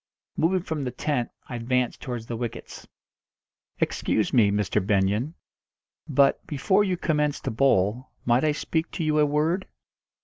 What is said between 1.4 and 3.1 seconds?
I advanced towards the wickets.